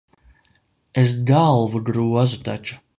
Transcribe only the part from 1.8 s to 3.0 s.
grozu taču.